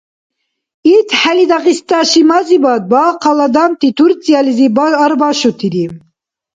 [0.95, 4.67] ИтхӀели Дагъиста шимазибад бахъал адамти Турциялизи
[5.05, 5.85] арбашутири.